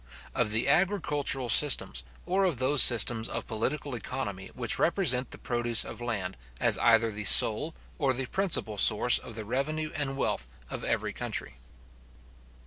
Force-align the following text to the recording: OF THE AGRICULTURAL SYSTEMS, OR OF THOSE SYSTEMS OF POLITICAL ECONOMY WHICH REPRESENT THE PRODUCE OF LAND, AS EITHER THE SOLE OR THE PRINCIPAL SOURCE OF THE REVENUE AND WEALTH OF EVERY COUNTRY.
OF 0.33 0.49
THE 0.49 0.67
AGRICULTURAL 0.67 1.49
SYSTEMS, 1.49 2.03
OR 2.25 2.43
OF 2.45 2.57
THOSE 2.57 2.81
SYSTEMS 2.81 3.27
OF 3.29 3.45
POLITICAL 3.45 3.93
ECONOMY 3.93 4.49
WHICH 4.55 4.79
REPRESENT 4.79 5.29
THE 5.29 5.37
PRODUCE 5.37 5.85
OF 5.85 6.01
LAND, 6.01 6.37
AS 6.59 6.79
EITHER 6.79 7.11
THE 7.11 7.23
SOLE 7.25 7.75
OR 7.99 8.11
THE 8.13 8.25
PRINCIPAL 8.25 8.79
SOURCE 8.79 9.19
OF 9.19 9.35
THE 9.35 9.45
REVENUE 9.45 9.91
AND 9.93 10.17
WEALTH 10.17 10.47
OF 10.71 10.83
EVERY 10.83 11.13
COUNTRY. 11.13 11.53